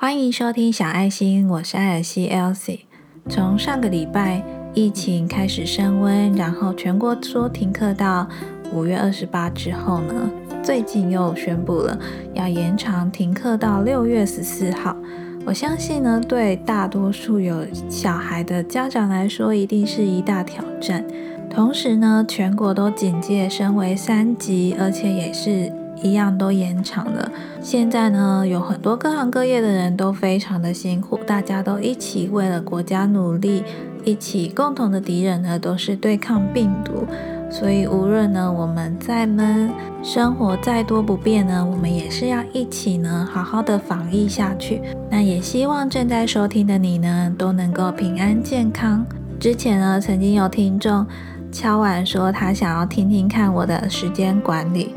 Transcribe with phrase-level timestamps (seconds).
[0.00, 2.80] 欢迎收听小爱心，我是艾尔西 Elsie。
[3.28, 4.42] 从上个礼拜
[4.72, 8.26] 疫情开始升温，然后全国说停课到
[8.72, 10.30] 五月二十八之后呢，
[10.62, 11.98] 最近又宣布了
[12.32, 14.96] 要延长停课到六月十四号。
[15.44, 21.04] 我相信呢，对大多数有小孩的家长来说，一定是一大挑战。
[21.50, 25.70] 同时呢，全国都警戒升为三级，而且也是
[26.02, 27.30] 一样都延长了。
[27.60, 33.62] 现在呢，有很多各行各业的人都非常的辛苦，大家都一起为了国家努力，
[34.04, 37.06] 一起共同的敌人呢都是对抗病毒。
[37.50, 39.70] 所以无论呢我们再闷，
[40.02, 44.80] 生活再多不便呢，我们也是要一起呢好好的防疫下去。
[45.10, 49.04] 那也希望正在收听的你呢都能够平安健康。
[49.38, 51.06] 之前呢曾经有听众。
[51.52, 54.94] 敲碗说他想要听听看我的时间管理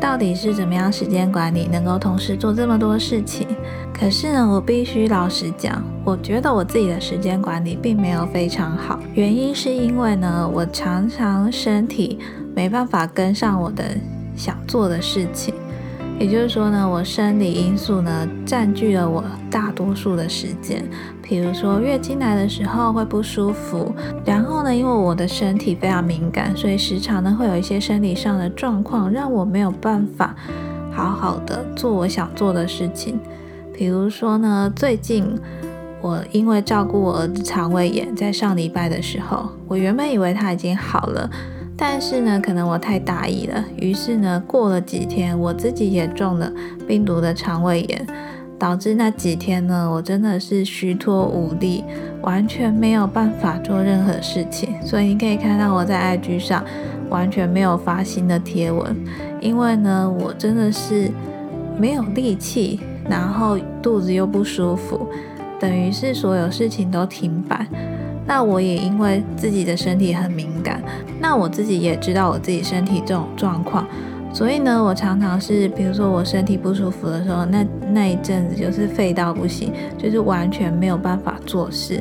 [0.00, 3.46] 到底是怎么样时间管理能够同时做这么多事情。
[3.92, 9.00] 可是呢，我必须老实讲，我觉得我自己的时间管理并没有非常好。
[9.14, 12.18] 原因是因为呢，我常常身体
[12.54, 13.84] 没办法跟上我的
[14.36, 15.52] 想做的事情。
[16.20, 20.84] 也就是说呢，我生理因素呢占据了我大多数的时间。
[21.28, 23.92] 比如说月经来的时候会不舒服，
[24.24, 30.34] 然后呢，因为我的身体非常敏感，所以时常呢会有一些生理上的状况，让我没有办法
[30.90, 33.20] 好好的做我想做的事情。
[33.74, 35.38] 比如说呢，最近
[36.00, 41.28] 我因为照顾我儿子肠胃炎，在上礼拜的时候，我原本以为他已经好了。
[41.76, 46.50] 但是呢，可能我太大意了，于是呢，过了几天，我自己也中了
[46.88, 48.06] 病毒的肠胃炎，
[48.58, 51.84] 导致那几天呢，我真的是虚脱无力，
[52.22, 54.70] 完全没有办法做任何事情。
[54.84, 56.64] 所以你可以看到我在 IG 上
[57.08, 58.96] 完全没有发新的贴文，
[59.40, 61.10] 因为呢，我真的是
[61.78, 65.06] 没有力气，然后肚子又不舒服，
[65.60, 67.66] 等于是所有事情都停摆。
[68.26, 70.82] 那我也因为自己的身体很敏感，
[71.18, 73.86] 那我自己也知道我自己身体这种状况，
[74.38, 82.00] 所以呢，我常常是，比如说我身体不舒服的时候，那那一阵子就是废到不行，就是完全没有办法做事。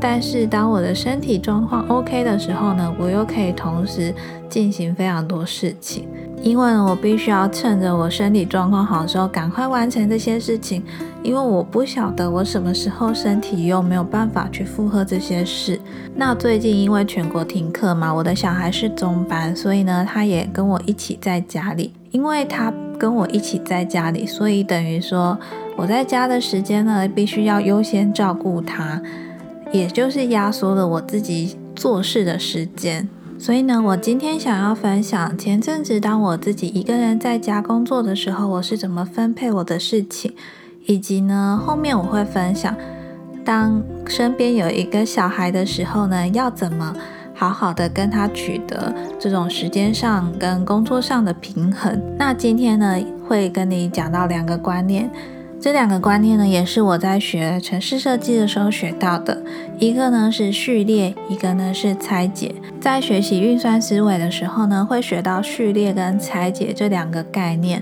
[0.00, 4.14] 但是当我的身体状况 OK 的时候呢，我又可以同时
[4.48, 6.06] 进行非常多事情。
[6.42, 10.82] 因为，我必须要趁着我身体状况好的时候，赶快完成这些事情。
[11.22, 15.80] 因为我不晓得我什么时候身体又没有办法去负荷这些事。
[16.16, 21.92] 那最近因为全国停课嘛，我的小孩是中班，所以呢，他也跟我一起在家里。
[22.10, 25.38] 因为他跟我一起在家里，所以等于说
[25.76, 29.00] 我在家的时间呢，必须要优先照顾他，
[29.70, 33.08] 也就是压缩了我自己做事的时间。
[33.42, 40.32] 所以呢，我今天想要分享前阵子当我自己一个人在家工作的时候，我是怎么分配我的事情，
[40.86, 42.72] 以及呢，后面我会分享
[43.44, 46.94] 当身边有一个小孩的时候呢，要怎么
[47.34, 52.00] 好好的跟他取得这种时间上跟工作上的平衡。
[52.16, 55.10] 那今天呢，会跟你讲到两个观念。
[55.62, 59.40] 这两个观念呢，也是我在学城市设计的时候学到的。
[59.78, 62.52] 一个呢是序列，一个呢是拆解。
[62.80, 67.80] 在学习运算思维的时候呢，会学到序列跟拆解这两个概念。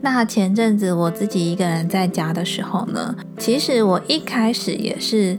[0.00, 5.38] 那前阵子我自己一个人在家的时候呢，其实我一开始也是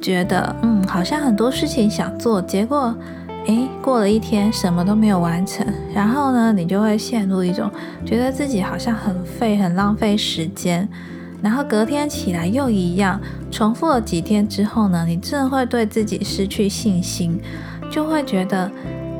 [0.00, 2.96] 觉得，嗯，好像很多事情想做，结果，
[3.50, 7.68] 诶，过了一天什么都没有完成，然后呢，你就会陷入一种
[8.06, 10.88] 觉得自己好像很废、很浪费时间。
[11.42, 17.40] 然后隔天起来又一样，重复了几天之后呢，你真的会对自己失去信心，
[17.90, 18.70] 就会觉得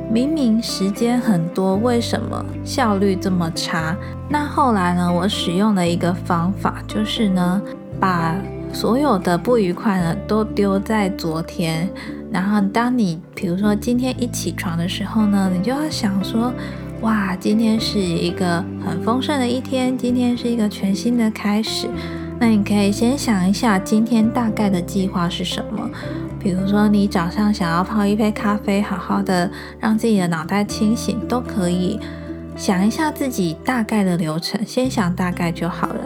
[0.09, 3.97] 明明时间很多，为什么效率这么差？
[4.29, 7.61] 那后来呢，我使用了一个方法，就是呢，
[7.99, 8.37] 把
[8.71, 11.89] 所有的不愉快呢都丢在昨天，
[12.31, 16.53] 然后当你比如说今天一起床的时候呢，你就要想说。
[17.01, 21.89] 哇，今天是一个很丰盛的一天，今天是一个全新的开始。
[22.39, 25.89] 那你可以先想一下，今天大概的计划是什么？
[26.39, 29.49] 比如说，你早上想要泡一杯咖啡，好好的
[29.79, 31.99] 让自己的脑袋清醒，都可以
[32.55, 36.01] 想一下自己大概的流程，先想大概就好了。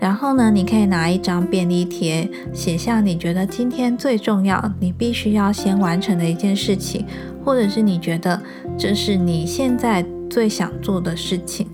[0.00, 7.04] 然后呢，你可以拿一张便利贴，写下你觉得今天最重要、你必须要先完成的一件事情，
[7.44, 8.40] 或者是你觉得
[8.78, 10.04] 这是你现在。
[10.30, 11.66] 最想做的事情，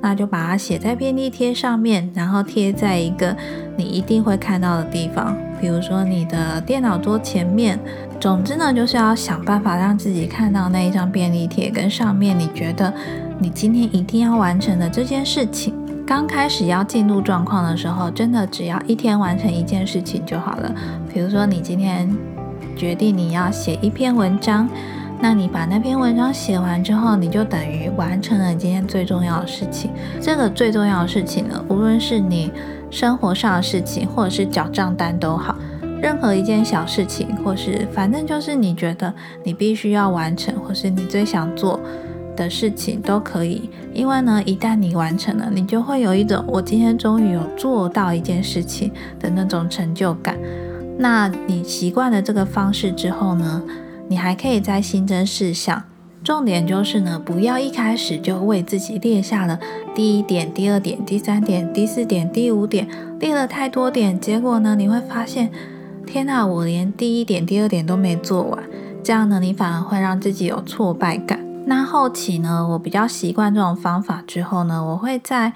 [0.00, 3.36] 那就把它写在便利贴上面，然后贴在一个
[3.76, 7.76] 你一定会看到的地方，比如说你的电脑桌前面。
[8.20, 12.94] 总之呢，就是要想办法让自己看到那一张便利贴跟上面你觉得
[13.40, 15.74] 你今天一定要完成的这件事情。
[16.06, 20.70] 刚开始要进入状况的时候，真的只要一天完成一件事情就好了。
[21.12, 22.08] 比如说，你今天
[22.76, 24.68] 决定你要写一篇文章，
[25.18, 29.90] 那你把那篇文章写完之后，你就等于完成了今天最重要的事情。
[30.20, 32.52] 这个最重要的事情呢，无论是你
[32.90, 35.56] 生活上的事情，或者是缴账单都好，
[36.02, 39.12] 任何一件小事情，或是反正就是你觉得
[39.42, 41.80] 你必须要完成，或是你最想做。
[42.36, 50.36] 的事情都可以，因为呢，一旦你完成了，你就会有一种我今天终于有做到一件事情的那种成就感。
[50.98, 53.62] 那你习惯了这个方式之后呢，
[54.08, 55.82] 你还可以再新增事项。
[56.22, 59.60] 重点就是呢，不要一开始就为自己列下了
[59.94, 62.88] 第一点、第二点、第三点、第四点、第五点，
[63.20, 65.50] 列了太多点，结果呢，你会发现，
[66.06, 68.58] 天哪，我连第一点、第二点都没做完。
[69.02, 71.43] 这样呢，你反而会让自己有挫败感。
[71.66, 75.50] 那后期呢，我比较习惯这种方法之后呢，我会在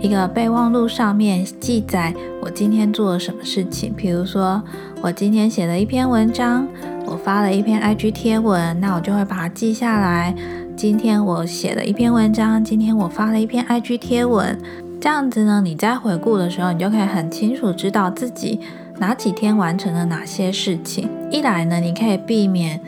[0.00, 3.92] 一个备忘录上面记载我今天做了什么事情。
[3.96, 4.62] 比如说，
[5.00, 6.68] 我今天写了一篇文章，
[7.06, 10.34] 我发了一篇 IG 贴文，那我就会把它记下来。
[10.76, 14.58] 今天我写了一篇文章，今天我发了一篇 IG 贴文，
[15.00, 18.60] 这样子呢，你在回顾的时候，你就可以很清楚知道自己
[18.98, 21.08] 哪几天完成了哪些事情。
[21.30, 22.78] 一来呢，你可以避免。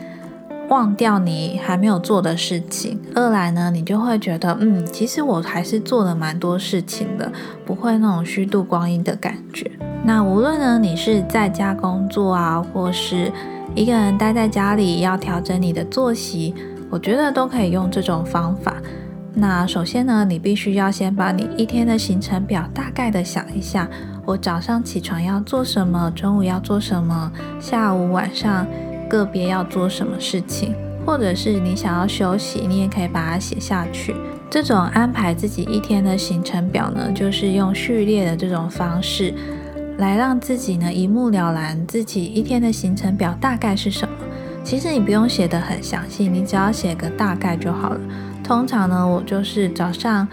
[0.69, 2.99] 忘掉你还没有做的事情。
[3.15, 7.31] 二来呢，你就会觉得，嗯，其实我还是做了蛮多事情的，
[7.65, 9.69] 不会那种虚度光阴的感觉。
[10.03, 13.31] 那无论呢，你是在家工作啊，或是
[13.75, 16.53] 一个人待在家里要调整你的作息，
[16.89, 18.75] 我觉得都可以用这种方法。
[19.33, 23.89] 那首先呢，你必须要先把你一天的行程表大概的想一下，
[24.25, 28.67] 我早上起床要做什么，中午要做什么，下午晚上。
[29.09, 30.73] 个别要做什么事情，
[31.05, 34.15] 或者是你想要休息，你也可以把它写下去。
[34.49, 39.33] 这种安排自己一天的行程表呢，就是用序列的这种方式，
[39.97, 44.13] 来让自己呢一目了然，自己一天的行程表大概是什么。
[44.63, 47.99] 其实你不用写的很详细，你只要写个大概就好了。
[48.43, 50.27] 通常呢，我就是早上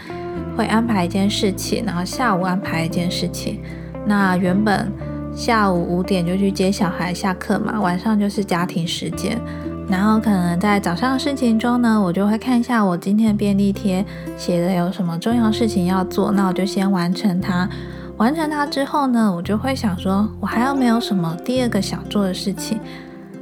[0.57, 3.61] 会安排一件事情，然后下午安排一件事情。
[4.07, 4.93] 那原本。
[5.37, 9.39] 下午五点就去接小孩下课嘛，晚上就是家庭时间。
[9.87, 14.05] 然后可能在早上的事情中呢，我就会看一下我今天的便利贴
[14.37, 17.69] 写的有什么重要事情要做，那我就先完成它。
[18.17, 22.81] 完成它之后呢，我就会想说，我还有没有什么第二个想做的事情？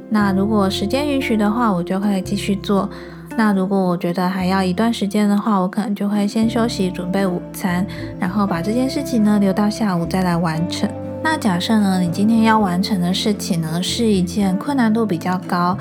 [0.09, 2.89] 那如果时间允许的话，我就会继续做。
[3.37, 7.87] 那如果我觉得还要一段时间的话，我可能就会先休息，准备午餐，
[8.19, 10.87] 然后把这件事情呢留到下午再来完成。
[11.25, 15.75] 那假设呢，你今天要完成的事情呢，是一件困难度比较高、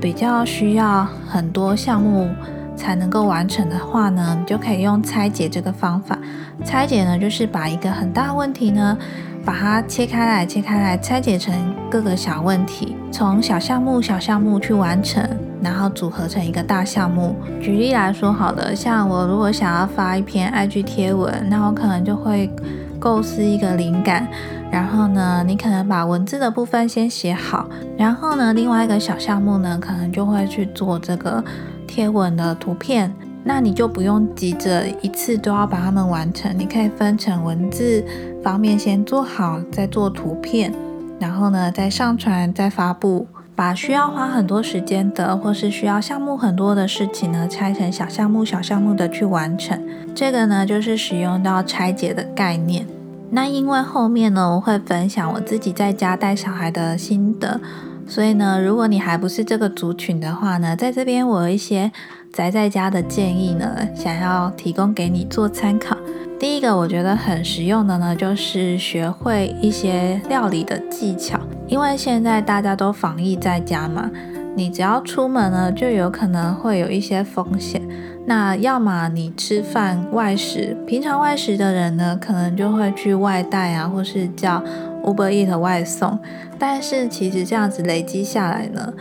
[0.00, 2.28] 比较需要很多项目
[2.74, 6.18] 才能够完成的话呢，你就可以用拆解这个方法。
[6.64, 8.98] 拆解呢，就是把一个很大问题呢，
[9.44, 11.54] 把它切开来、切开来，拆解成
[11.88, 15.24] 各个小问题，从小项目、小项目去完成，
[15.62, 17.36] 然后组合成一个大项目。
[17.62, 22.50] 举例来说，好的，像我如果想要发一篇 IG 贴文，那我可能就会
[22.98, 24.26] 构思一个灵感。
[24.70, 27.68] 然后呢，你可能把文字的部分先写好，
[27.98, 31.42] 然后呢，另外一个小项目呢，可能就会去做这个
[31.86, 33.12] 贴文的图片。
[33.42, 38.04] 那你就不用急着一次都要把它们完成，你可以分成文字
[38.42, 40.70] 方面先做好，再做图片，
[41.18, 49.82] 然后呢，再上传，再发布，把需要花很多时间的，或是需要项目很多的事情呢，拆成小项目、小项目的去完成。
[50.14, 52.86] 这个呢，就是使用到拆解的概念。
[53.30, 57.60] 那因为后面呢，我会分享我自己在家带小孩的心得，
[58.06, 61.92] 所以呢，如果你还不是这个族群的话呢，在这边我有一些
[62.32, 65.96] 宅在家的建议呢，想要提供给你做参考。
[66.40, 74.10] 第一个我觉得很实用的呢，就是学会一些料理的技巧，因为现在大家都防疫在家嘛，
[74.56, 77.80] 你只要出门呢，就有可能会有一些风险。
[78.26, 84.62] 那要么你吃饭外食，平常外食的人呢，可能就会去外带啊，或是叫
[85.02, 86.18] Uber Eat 外送。
[86.58, 88.92] 但是其实这样子累积下来呢，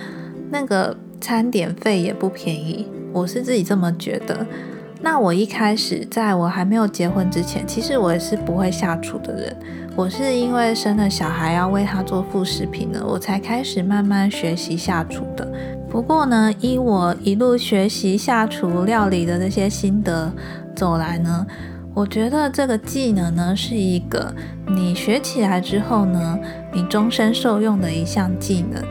[0.49, 4.45] 那个餐点费也不便宜，我是自己这么觉得。
[5.01, 9.55] 那我一开始在我还没有结婚之前，其实我也是不会下厨的人。
[9.95, 15.49] 我是因为生了小孩要为他做副食品呢，我才开始慢慢学习下厨的。
[15.89, 20.31] 不过呢，依我一路学习下厨料理的这些心得
[20.75, 21.45] 走来呢，
[21.95, 24.31] 我觉得这个技能呢是一个
[24.67, 26.37] 你学起来之后呢，
[26.71, 28.81] 你终身受用的一项技能。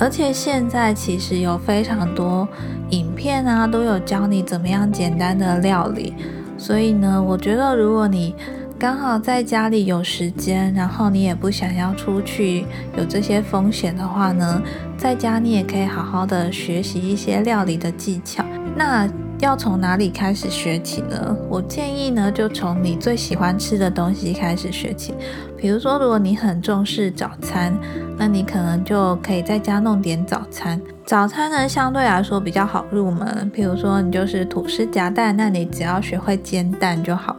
[0.00, 2.46] 而且现在其实有非常多
[2.90, 6.12] 影片啊，都有教你怎么样简单的料理。
[6.56, 8.34] 所以呢，我觉得如果你
[8.78, 12.64] 刚好在家里有时间，然后你也不想要出去
[12.96, 14.62] 有这些风险的话呢，
[14.96, 18.44] 在家你也可以好好的学习一些料理的技巧。
[18.76, 19.08] 那
[19.40, 21.36] 要从哪里开始学起呢？
[21.50, 25.12] 我建议呢，就从你最喜欢吃的东西开始学起。
[25.56, 27.76] 比如说，如果你很重视早餐，
[28.16, 30.80] 那你可能就可以在家弄点早餐。
[31.04, 33.50] 早餐呢，相对来说比较好入门。
[33.52, 37.34] 比如说，你就是吐司夹蛋，那你只要学会煎蛋就好。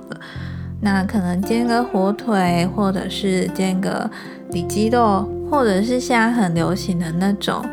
[0.81, 4.09] 那可能煎个火腿，或者是煎个
[4.51, 7.65] 里脊肉，或者是现在很流行的那种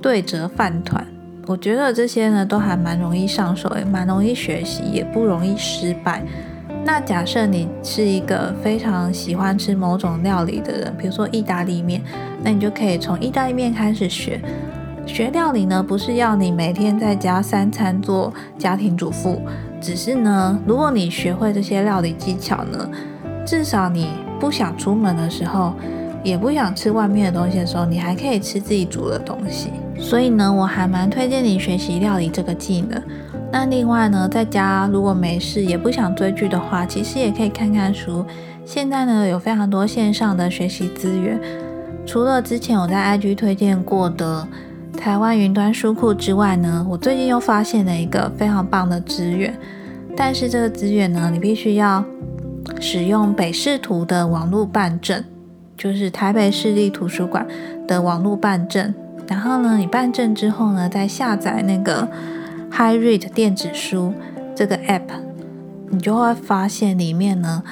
[0.00, 1.04] 对折饭团。
[1.46, 6.22] 我觉得这些呢都还蛮容易上手，也蛮容易学习，也不容易失败。
[6.84, 12.00] 那假设你是一个非常喜欢吃某种料理的人，比如说意大利面，
[12.44, 14.40] 那你就可以从意大利面开始学。
[15.06, 19.40] 学料理呢，不是要你每天在家三餐做家庭主妇，
[19.80, 22.88] 只是呢，如果你学会这些料理技巧呢，
[23.44, 24.08] 至少你
[24.40, 25.74] 不想出门的时候，
[26.22, 29.70] 也不想吃外面的东西的时候，你还可以吃自己煮的东西。
[29.98, 33.02] 所以呢，我还蛮推荐你学习料理这个技能。
[33.50, 38.24] 那另外呢，在家如果没事也不想追剧的话，其实也可以看看书。
[38.64, 41.38] 现在呢，有非常多线上的学习资源。
[42.06, 44.46] 除了之前我在 IG 推荐过的
[44.96, 49.52] 台湾云端书库之外呢，我最近又发现了一个非常棒的资源。
[50.16, 52.04] 但是这个资源呢，你必须要
[52.80, 55.24] 使用北视图的网络办证，
[55.76, 57.46] 就是台北市立图书馆
[57.88, 58.94] 的网络办证。
[59.26, 62.06] 然后呢，你办证之后呢，再下载那个
[62.70, 64.12] High Read 电子书
[64.54, 65.02] 这个 app，
[65.90, 67.62] 你就会发现里面呢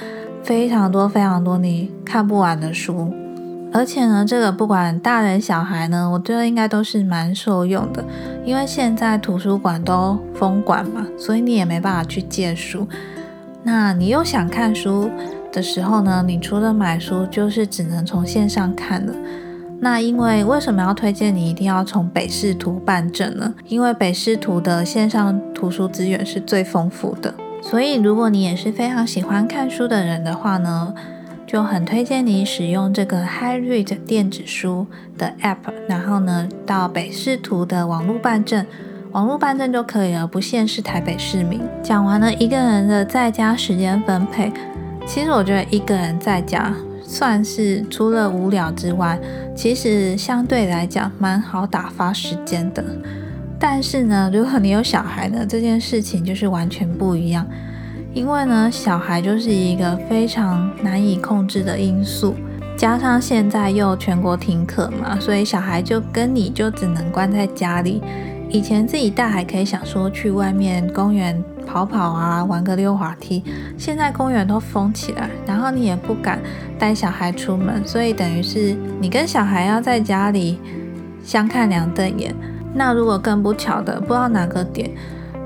[0.42, 3.12] 非常多非常多你看不完的书，
[3.72, 8.04] 而且呢，这个不管大人小孩呢，我觉得应该都是蛮受用的，
[8.44, 12.86] 因为现在图书馆都封馆嘛，所以你也没办法去借书。
[13.62, 15.08] 那你又想看书
[15.52, 19.14] 的时候呢，你除了买书，就是只能从线上看了。
[19.78, 23.54] 那因为为什么要推荐你一定要从北视图办证呢？
[23.66, 30.92] 因为北视图的线上图书资源是最丰富的，所以如果你也是非常喜欢看书的人的话呢，
[31.50, 34.87] 就很推荐你使用这个 Hi Read 电子书
[35.19, 35.57] 的 App，
[35.88, 38.64] 然后呢到北视图的网络办证，
[39.11, 41.61] 网络办证就可以了，不限是台北市民。
[41.83, 44.52] 讲完了一个人的在家时间分配，
[45.04, 46.73] 其实我觉得一个人在家。
[47.02, 49.19] 算是除了无聊之外，
[49.52, 52.85] 其实相对来讲蛮好打发时间的。
[53.59, 57.45] 但是呢，如果你有小孩呢，这件事情就是完全不一样。
[58.12, 62.34] 因为呢，小孩就是一个非常难以控制的因素，
[62.76, 68.02] 加上现在又全国停课嘛，所以小孩就跟你就只能关在家里。
[68.48, 73.44] 以前自己带还可以想说去外面公园跑跑啊，玩个溜滑梯。
[73.78, 76.40] 现在公园都封起来，然后你也不敢
[76.76, 80.58] 带小孩出门，所以等于是你跟小孩要在家里
[81.22, 82.34] 相看两瞪眼。
[82.74, 84.90] 那如果更不巧的，不知道哪个点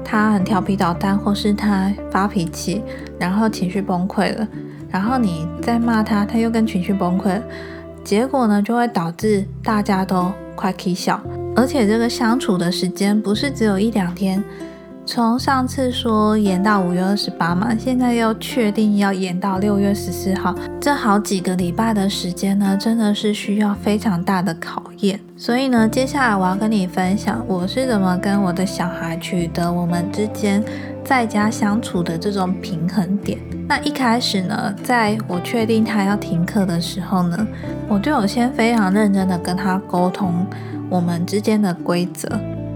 [0.04, 2.82] 他很调皮捣蛋，或是他发脾气，
[3.18, 4.46] 然后情绪崩溃了，
[4.90, 7.40] 然后你再骂他，他又跟情绪崩溃，
[8.04, 11.20] 结果呢就会导致大家都快 k 笑。
[11.56, 14.42] 而且这个相处的时间不是只有一两天，
[15.06, 25.20] 从上次说延到五月二十八嘛，现在又确定要延到六月十四号，这好几个礼拜的时间呢，真的是需要非常大的考验。
[25.36, 30.64] 所以呢，接下来我要跟你分享我是怎么跟我的小孩取得我们之间
[31.04, 33.38] 在家相处的这种平衡点。
[33.68, 37.46] 那一开始呢，在我确定他要停课的时候呢，
[37.88, 40.46] 我就有先非常认真的跟他沟通。
[40.90, 42.28] 我们之间的规则，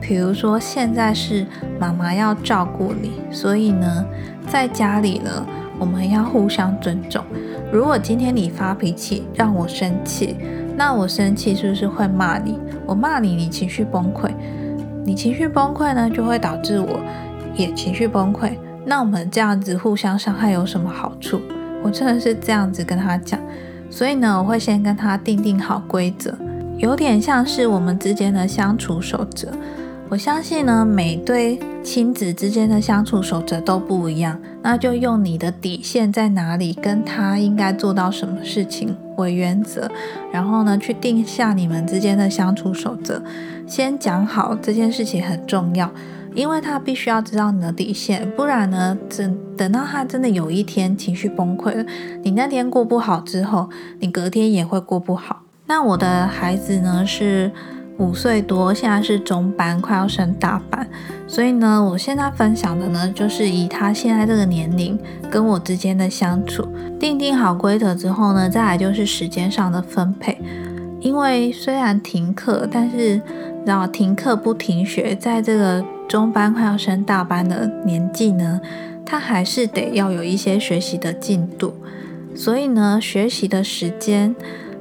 [0.09, 1.47] 比如说现在是
[1.79, 4.07] 妈妈要照顾你，所以呢，
[4.51, 5.47] 在家里呢，
[5.79, 7.23] 我们要互相尊重。
[7.71, 10.35] 如果今天你发脾气让我生气，
[10.79, 12.59] 那我生气是不是会骂你？
[12.87, 14.31] 我骂你，你情绪崩溃，
[15.05, 16.99] 你情绪崩溃呢，就会导致我
[17.55, 18.53] 也情绪崩溃。
[18.87, 21.39] 那我们这样子互相伤害有什么好处？
[21.85, 23.39] 我真的是这样子跟他讲，
[23.91, 26.35] 所以呢，我会先跟他定定好规则。
[26.79, 29.51] 有点像是我们之间的相处守则。
[30.11, 34.41] 我相信呢，每对亲子之间的相处守则都不一样。
[34.63, 39.87] 那就用你的底线在哪里，跟他应该做到什么事情为原则，
[40.33, 43.23] 然后呢，去定下你们之间的相处守则。
[43.67, 45.91] 先讲好这件事情很重要，
[46.35, 51.85] 因为他必须要知道你的底线，不然呢，等等到他真的有一天情绪崩溃了，
[52.23, 53.69] 你那天过不好之后，
[54.01, 55.43] 你隔天也会过不好。
[55.67, 57.53] 那我的孩子呢是
[57.99, 60.89] 五岁多，现在是中班，快要升大班。
[61.27, 64.99] 所以呢，我现在分享的呢，就是以他现在这个年龄
[65.31, 66.67] 跟我之间的相处，
[66.99, 70.39] 定定好规则之后呢，再来就是时间上的分配。
[71.01, 73.21] 因为虽然停课，但是
[73.67, 78.61] 然后停课不停学，在这个中班快要升大班的年纪呢，
[79.05, 81.75] 他还是得要有一些学习的进度。
[82.35, 84.35] 所以呢，学习的时间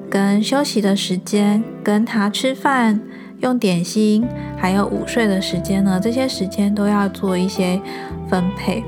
[0.09, 2.99] 跟休息的时间，跟他吃饭。
[3.39, 4.25] 用点心，
[4.57, 7.79] 还有午睡的时间呢，这些时间都要做一些
[8.27, 8.83] 分配。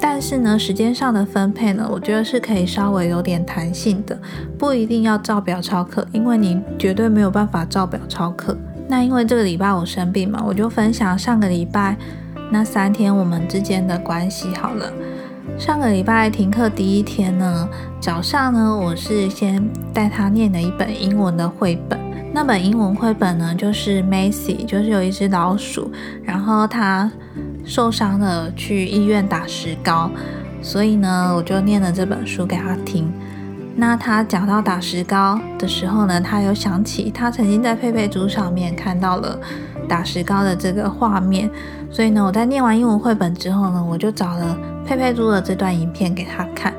[0.00, 4.18] 但是呢，时间上的分配呢，我觉得是可以稍微有点弹性的，
[4.58, 8.56] 不一定要照表抄课，因为你绝对没有办法照表抄课。
[8.88, 11.94] 那因为这个礼拜我生病嘛，我就分享上个礼拜
[12.50, 14.90] 那三天我们之间的关系好了。
[15.58, 17.68] 上个礼拜停课第一天呢，
[18.00, 19.62] 早上呢，我是先
[19.94, 21.98] 带他念了一本英文的绘本。
[22.34, 25.92] 那本英文绘本呢，就是 Macy，就是有一只老鼠，
[26.24, 27.10] 然后它
[27.64, 30.10] 受伤了，去医院打石膏，
[30.60, 33.12] 所以呢，我就念了这本书给他听。
[33.74, 39.38] 那他讲到打石膏的时候呢，他又想起他曾经在佩佩猪上面看到了
[39.88, 41.48] 打石膏的这个画面，
[41.90, 46.72] 所以呢，我在念完英文绘本之后呢，我就找了佩佩猪的这段影片给他看，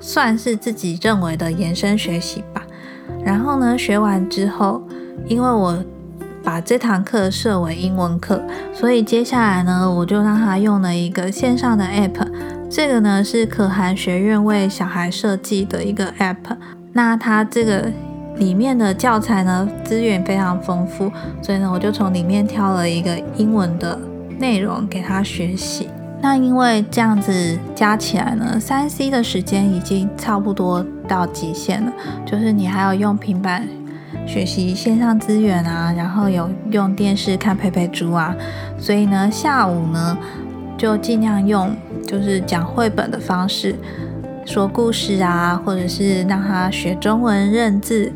[0.00, 2.62] 算是自己认为的延伸学习吧。
[3.24, 4.82] 然后呢，学完之后，
[5.26, 5.82] 因为我
[6.42, 12.26] 把这堂课设为英文课，所以接下来呢，我就让他用了一个线上的 app。
[12.70, 16.56] 这个呢是可汗学院为小孩设计的一个 app。
[16.92, 17.90] 那它这个
[18.36, 21.10] 里面的教材呢资源非常丰富，
[21.42, 23.98] 所以呢，我就从里面挑了一个英文的
[24.38, 25.88] 内容给他学习。
[26.22, 31.90] 那因为这样子加起来呢，三 C 的时间已经差不多到极限了。
[32.26, 33.66] 就是你还要用平板
[34.26, 38.36] 学习线上资源啊，然后有用电视看佩佩猪啊，
[38.78, 40.16] 所以呢，下午呢
[40.76, 41.74] 就尽量用
[42.06, 43.74] 就是讲绘本的方式
[44.44, 48.12] 说故事啊，或者是让他学中文认字，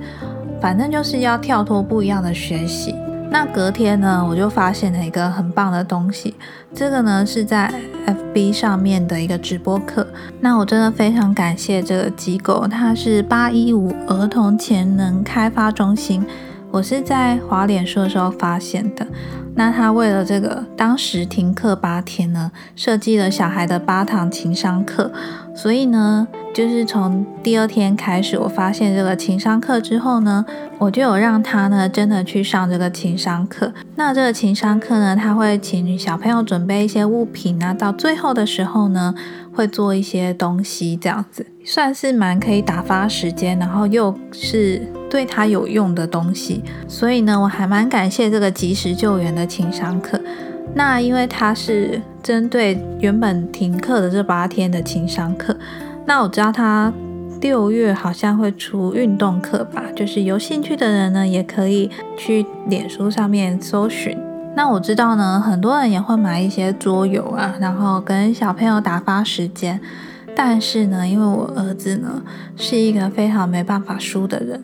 [0.60, 2.94] 反正就是要跳脱不一样的学习。
[3.34, 6.36] 那隔天呢，我就发现了一个很棒的东西。
[6.72, 7.68] 这个呢是在
[8.06, 10.06] FB 上面的一个直播课。
[10.38, 16.24] 那我真的非常感谢这个机构，它是八一五儿童潜能开发中心。
[16.70, 19.04] 我是在华脸书的时候发现的。
[19.56, 25.12] 那他为了这个，当时停课八天呢，设计了小孩的八堂情商课。
[25.54, 30.44] 所以呢，就是从第二天开始，我发现这个情商课之后呢，
[30.78, 33.72] 我就有让他呢真的去上这个情商课。
[33.94, 39.14] 那这个情商课呢，他会请小朋友准备一些物品啊，到最后的时候呢，
[39.54, 44.82] 会做一些东西，这样子算是蛮可以打发时间，然后又是
[45.14, 46.64] 对他有用的东西。
[46.88, 50.20] 所以呢，我还蛮感谢这个及时救援的情商课。
[50.74, 55.56] 那因为它是针对原本停课的这八天的情商课，
[56.04, 56.92] 那我知道他
[57.40, 64.18] 六月好像会出运动课吧，就是有兴趣的人呢，也可以去脸书上面搜寻。
[64.56, 69.80] 那我知道呢，很多人也会买一些桌游啊，然后跟小朋友打发时间。
[70.34, 72.20] 但是呢，因为我儿子呢
[72.56, 74.60] 是一个非常没办法输的人。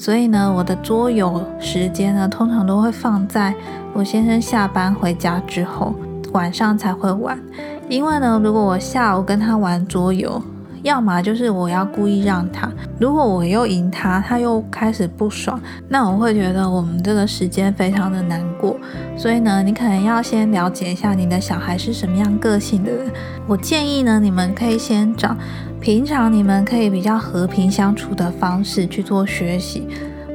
[0.00, 3.54] 所以呢，我的桌游时间呢，通常都会放在
[3.92, 5.94] 我先生下班回家之后，
[6.32, 7.38] 晚上才会玩。
[7.86, 10.42] 因为呢，如果我下午跟他玩桌游，
[10.82, 18.74] 要么就是我要故意让他，如果我又赢他，他又开始不爽，那我会觉得我们这个时间非常的难过。
[19.18, 23.12] 所以呢，你可能要先了解一下你的小孩是什么样个性的人。
[23.46, 25.36] 我建议呢，你们可以先找。
[25.80, 29.86] 平常你们可以比较和平相处的方式去做学习，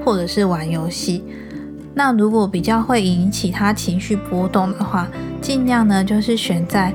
[0.03, 1.23] 或者是玩游戏。
[1.93, 5.07] 那如果比较会引起他情绪波动的话，
[5.39, 6.91] 尽量呢就是选在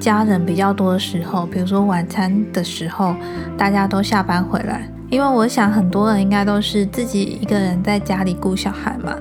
[0.00, 3.14] 家人比较多的时候，比如说晚餐的时候，
[3.56, 4.88] 大家都下班回来。
[5.08, 9.14] 因为我想很多人应该都是自己一个人在家里顾小孩嘛，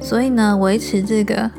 [0.00, 1.50] 所以呢，维持这个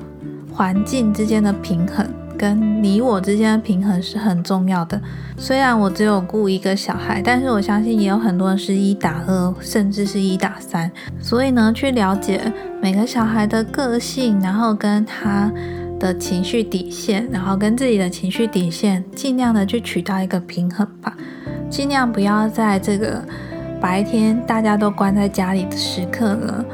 [0.52, 2.04] 环境之间的平衡。
[2.38, 5.02] 跟你我之间的平衡是很重要的。
[5.38, 10.92] 虽然我只有雇一个小孩，但是我相信也有很多人是一打二，甚至是一打三。
[11.20, 12.42] 所以呢，去了解
[12.82, 15.52] 每个小孩的个性，然后跟他
[16.00, 21.16] 的情绪底线，然后跟自己的情绪底线，尽量的去取到一个平衡吧。
[21.70, 23.22] 尽量不要在这个
[23.82, 26.66] 白天大家都关在家里的时刻呢，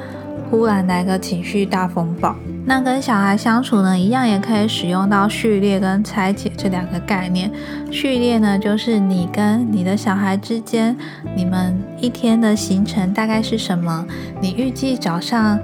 [0.49, 2.35] 忽然来个情绪大风暴。
[2.65, 7.51] 那跟小孩相处呢，一样也可以使用到序列跟拆解这两个概念。
[7.91, 10.95] 序列呢，就是你跟你的小孩之间，
[11.35, 14.05] 你们一天的行程大概是什么？
[14.41, 15.59] 你预计早上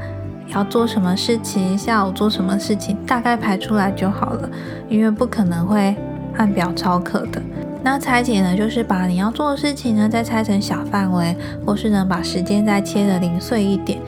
[0.50, 4.50] 要做什么事情，下午做什么事情，大概排出来就好了，
[4.90, 5.96] 因为不可能会
[6.36, 7.42] 按表操课的。
[7.82, 11.34] 那拆解呢，就是把你要做的事情呢，再拆成小范围，
[11.66, 14.00] 或是呢，把时间再切的零碎一点。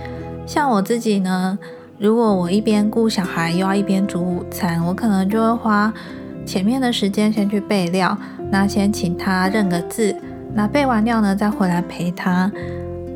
[0.45, 1.57] 像我自己呢，
[2.01, 5.93] 如果我一边顾小孩又要一边煮午餐，我可能就会花
[6.43, 8.17] 前面的时间先去备料，
[8.49, 10.15] 那先请他认个字，
[10.55, 12.51] 那备完料呢，再回来陪他。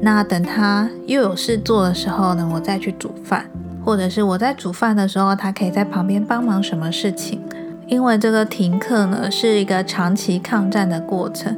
[0.02, 3.50] 那等他又有事做的时候呢，我再去煮饭，
[3.84, 7.42] 或者是我在煮饭的时候，他可以在旁边帮忙什么事情。
[7.88, 11.58] 因为这个停课呢是一个长期抗战的过程，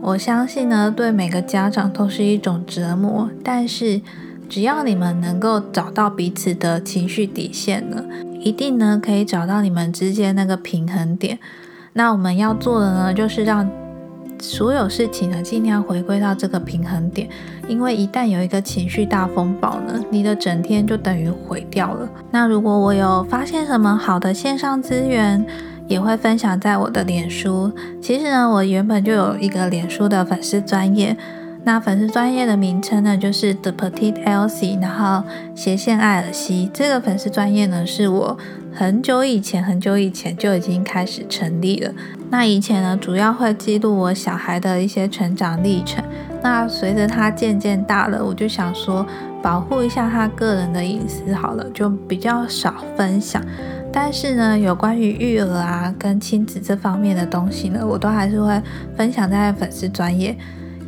[0.00, 3.28] 我相信呢对每个家长都是一种折磨。
[3.44, 4.00] 但是
[4.48, 8.04] 只要你们能够找到彼此的情绪底线呢，
[8.40, 11.38] 一定呢可以找到你们之间那个平衡点。
[11.92, 13.68] 那我们要做的呢就是让。
[14.38, 17.26] 所有事情呢，尽量回归到这个平衡点，
[17.66, 22.06] 因为一旦有一个情绪大风暴呢，你的整天就等于毁掉了。
[22.30, 25.42] 那如果我有发现什么好的线上资源，
[25.88, 27.72] 也会分享在我的脸书。
[28.02, 31.16] 其实呢，我原本就有一个脸书的粉丝专业，
[31.66, 36.70] 那粉丝专业的名称呢，就是 The Petite Elsie，然后斜线艾尔西。
[36.72, 38.38] 这个粉丝专业呢，是我。
[38.72, 41.92] 很久以前，很久以前就已经开始成立了。
[42.30, 46.04] 那以前呢，主要会记录我小孩的一些成长历程。
[46.40, 49.04] 那随着他渐渐大了，我就想说，
[49.42, 53.42] 保护一下他个人的隐私好了，就比较少分享。
[53.92, 58.62] 但是呢，有关于育儿啊跟亲子这方面的东西呢，我都还是会
[58.96, 60.36] 分享在粉丝专业，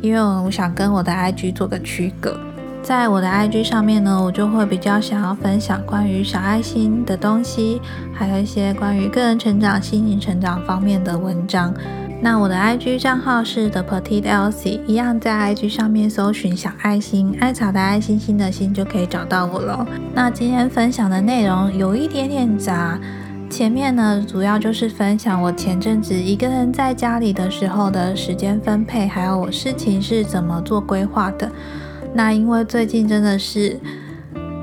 [0.01, 2.39] 因为我想跟我的 IG 做个区隔。
[2.81, 7.81] 在我的 IG 上面呢，我就会比较想要分享关于小爱心的东西，
[8.13, 11.73] 还有一些关于个人成长、心灵成长方面的文章。
[12.21, 19.85] 那我的 IG 账号是 The Petite Elsie，一样在 IG 上面搜寻小爱心，艾草的爱心心的心就可以找到我了。
[20.13, 22.99] 那今天分享的内容有一点点杂，
[23.49, 31.51] 前面呢主要就是分享我前阵子一个人在家里的时候的时间分配，还有我事情是怎么做规划的。
[32.13, 33.79] 那因为最近真的是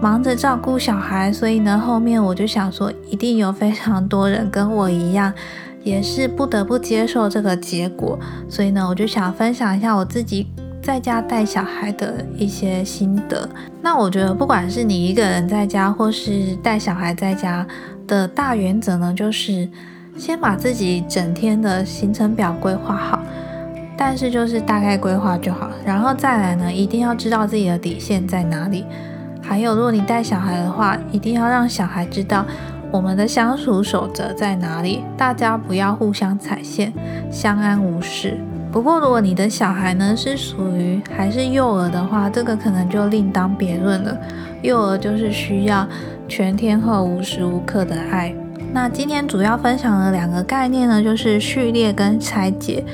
[0.00, 5.32] 忙着照顾小孩，所以呢，后面我就想说，一定有非常多人跟我一样，
[5.82, 8.18] 也是不得不接受这个结果。
[8.48, 10.46] 所以呢，我就想分享一下我自己
[10.80, 13.48] 在家带小孩的一些心得。
[13.82, 17.66] 那我觉得，不管是你一个人在家，或是带小孩在家
[18.06, 19.68] 的大原则呢，就是
[20.16, 23.20] 先把自己整天的行程表规划好。
[23.98, 28.84] 但是就是大概规划就好，然后再来呢，一定要知道自己的底线在哪里。
[29.40, 32.44] 还有，如果你带小孩的话，一定要让小孩知道
[32.90, 36.92] 我们的相处守则在哪里，大家不要互相踩线，
[37.30, 38.36] 相安无事。
[38.70, 44.14] 不过，如果你的小孩呢是属于还是幼儿的话，这个可能就另当别论了。
[44.66, 45.86] 幼儿就是需要
[46.26, 48.34] 全天候、无时无刻的爱。
[48.72, 52.84] 那今天主要分享的两个概念呢，就是序列跟拆解。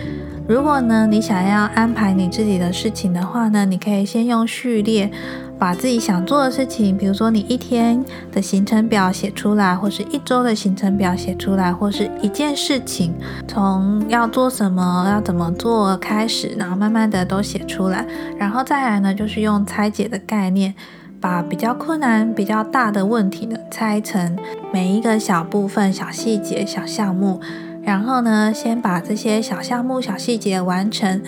[0.46, 5.10] 如果呢，你想要安排你自己的事情的话呢，你可以先用序列，
[5.58, 13.14] 把自己想做的事情，比如说你一天的行程表写出来，或是一周的行程表写出来，或是一件事情
[13.48, 18.04] 从要做什么、要怎么做开始，然后慢慢的都写出来，
[18.36, 20.74] 然后再来呢，就是用拆解的概念，
[21.22, 24.36] 把比较困难、比较大的问题呢，拆成
[24.72, 27.40] 每一个小部分、小细节、小项目。
[27.84, 31.22] 然后呢，先把这些小项目、小细节完成，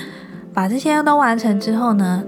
[0.52, 2.24] 把这些都完成之后呢，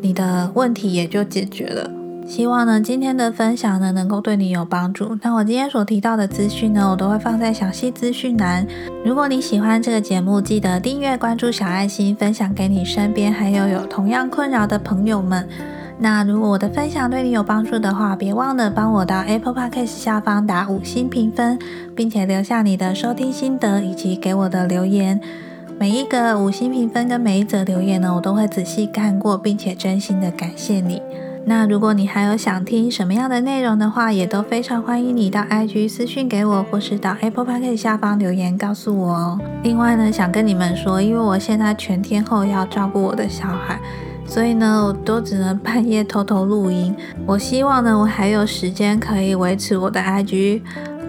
[0.00, 1.90] 你的问题也就解决了。
[2.26, 5.18] 希望呢，今天的分享呢，能够对你有帮助。
[5.22, 8.64] 那我今天所提到的资讯呢，我都会放在详细资讯栏。
[9.04, 15.48] 如果你喜欢这个节目，记得订阅、关注小爱心，分享给你身边还有有同样困扰的朋友们。
[16.02, 21.58] 那如果我的分享对你有帮助的话，别忘了帮我到 Apple Podcast 下方打五星评分，
[21.94, 25.20] 并且留下你的收听心得以及给我的留言。
[25.78, 31.02] 每一个五星评分跟每一则留言呢，我都会仔细看过，并且真心的感谢你。
[31.44, 39.38] 那如果你还有想听什么样的内容的话，也都非常欢迎你到 IG 私讯给我，或是到 Apple Podcast 下方留言告诉我哦。
[39.62, 43.78] 另外呢，想跟你们说，因为我现在全天候要照顾我的小孩。
[44.30, 46.94] 所以呢，我都只能半夜偷偷录音。
[47.26, 50.62] 我希望呢，我还有时间可以维持我的 IG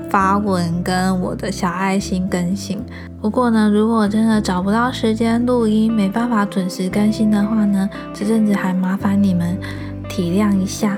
[0.09, 2.83] 发文跟我的小爱心更新。
[3.21, 9.55] 不过呢，如果真的找不到时间录音，没办法准时更新的话呢，这阵子还麻烦你们
[10.09, 10.97] 体谅一下。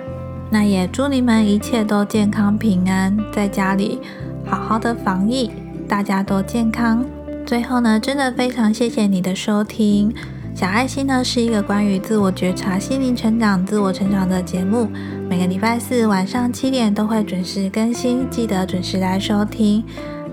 [0.49, 3.99] 那也祝你们一切都健康平安，在家里
[4.45, 5.51] 好好的防疫，
[5.89, 7.03] 大家都健康。
[7.45, 10.13] 最后呢，真的非常谢谢你的收听。
[10.55, 14.87] 小爱心呢是一个关于自我觉察、心灵成长、自我成长的节目，
[15.27, 19.83] 每个礼拜四晚上七点都会准时更新，记得准时来收听。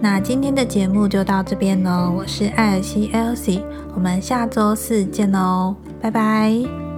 [0.00, 3.62] 那今天的节目就到这边喽，我是艾尔西 Elsie，
[3.94, 6.89] 我们下周四见喽，拜拜。